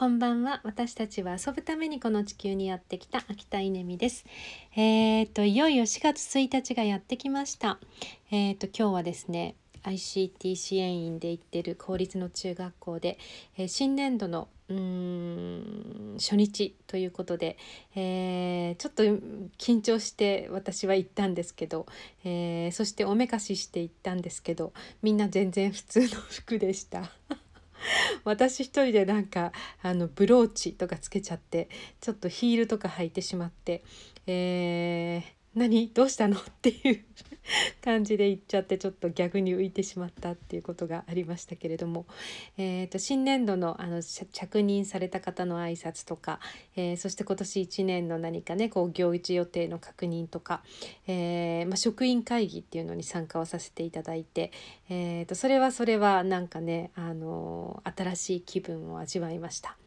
[0.00, 0.62] こんばんは。
[0.64, 4.24] 私たちは遊ぶためにこの地球にやってきた秋田稲美です。
[4.74, 7.78] えー、といよいよ4月1日がやってきました。
[8.30, 13.18] えー、と今日はですね ICT 支援員で行ってる公立の中学校で、
[13.58, 17.58] えー、新年度のうん初日ということで、
[17.94, 21.84] えー、ちょっと緊張して私は行ったんですけど、
[22.24, 24.72] えー、そしておめかしして行ったんですけど
[25.02, 27.12] みんな全然普通の服でした。
[28.24, 29.52] 私一人でなんか
[29.82, 31.68] あのブローチとかつけちゃって
[32.00, 33.82] ちょっとヒールとか履いてしまって、
[34.26, 35.90] えー、何？
[35.92, 36.38] どうしたの？
[36.38, 37.04] っていう
[37.82, 42.06] 感じで言っちゃってちょっと逆に浮いてしまったっていうことがありましたけれども、
[42.56, 46.40] えーと、新年度のあの着任された方の挨拶とか、
[46.76, 50.62] えー、そして今年1年の何かねこう行事予定の確認とか、
[51.06, 54.52] えー、まあ、職員会議っていうのに参加をさせていただいて、
[54.88, 59.79] えーとそれはそれはなんかね、あの新しい気分を味わいました。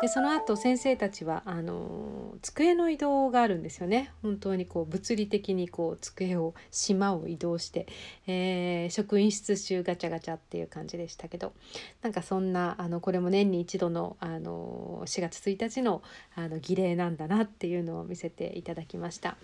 [0.00, 4.12] でその後先生たちはあの机の移動があるんですよね。
[4.22, 7.86] 本当にこう物理的にこう机を島を移動して、
[8.26, 11.52] えー、職員室集ガチャガチャっていう感じでしたけど
[12.02, 16.02] なんかそんなあのこれも年に一度のあの4月1日の
[16.34, 19.36] あの儀礼なんだなっていうのを見せていただきました、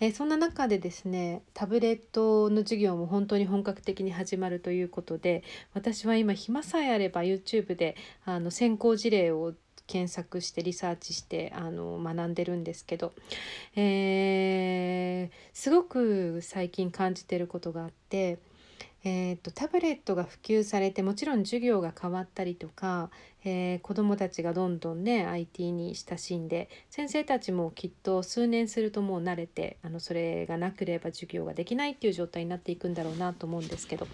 [0.00, 5.42] えー、そんな中でですねタブレットの授業も本当に本格的に始まるということで
[5.74, 9.54] 私は今暇さえあれば YouTube であの先行事例を
[9.86, 13.12] 検索してリサーチしてあの学んでるんですけど、
[13.74, 18.38] えー、すごく最近感じてることがあって。
[19.08, 23.08] えーと、タブレットが普及されてもちろん授業が変わったりとか、
[23.44, 34.08] えー、子どもたちがどんどんね IT に親しんで先生たちもきっと数年するともう慣れてあのそれがなければ授業ができないっていう状態になっていくんだろうなと思うんですけど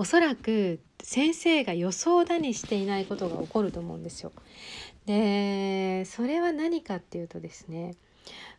[0.00, 4.32] おそらく先生が予想だにしていないことが起こると思うんですよ。
[5.04, 7.96] でそれは何かっていうとですね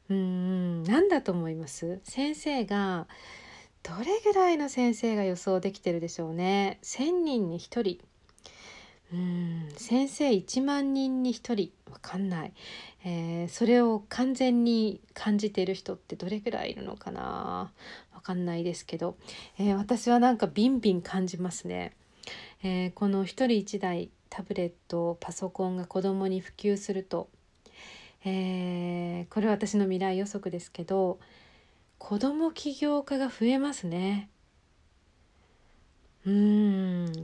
[0.08, 2.00] うん何だと思います？
[2.04, 3.08] 先生が
[3.82, 6.78] どれぐらいの先生が予想できてるでしょうね。
[6.84, 8.11] 1,000人に1人。
[9.14, 9.70] うん。
[9.76, 11.72] 先生1万人に1人。
[11.92, 12.54] わかんない、
[13.04, 17.72] えー、それを完全に感じている人ってどれぐらいいるのかな。
[18.14, 19.18] わかんないですけど、
[19.58, 21.94] えー、私はなんかビンビン感じますね。
[22.64, 27.30] えー、この一人一台タブレットパソコンが子どもに普及すると、
[28.24, 31.20] え、これは私の未来予測ですけど
[31.98, 34.30] 子ども起業家が増えますね。
[36.26, 36.61] うん。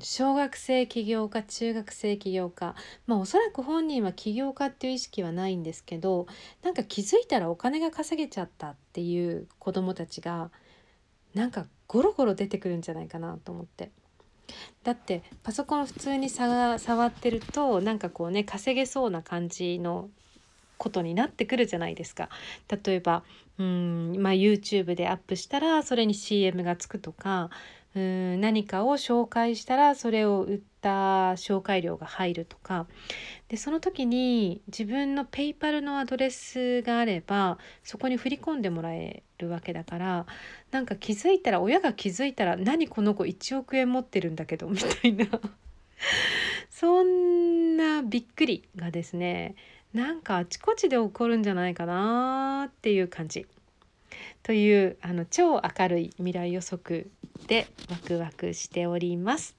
[0.02, 2.76] 小学生起業家中学生起業家
[3.06, 6.28] まあおそらく本人は起業家っていう意識はないんですけど
[6.64, 10.52] なんか気づいたらお金が稼げちゃったっていう子どもたちが
[11.34, 13.92] なんかゴロゴロ出てくるんじゃないかなと思って。
[14.84, 20.10] だってパソコン普通に触ってるとなんかこうね稼げそうな感じの
[20.78, 22.30] ことになってくるじゃないですか。
[22.70, 23.24] 例えば
[23.60, 27.50] うん、まあ、YouTube でアップしたらそれに CM がつくとか
[27.96, 32.86] うん何かを紹介したらそれを売った紹介料が入るとか
[33.50, 40.26] でその時に自分のペイパルのアドレスがあればそこに振り込んでもらえるわけだから
[40.70, 45.26] なんか気づいたら親が気づいたら「何この子1億円持ってるんだけど」みたいな
[48.08, 49.56] びっくりがですね
[49.94, 53.46] なんかあちこちで起こるんじゃないかなっていう感じ。
[54.44, 57.12] というあの超明るい未来予測
[57.48, 59.57] でワクワクしております。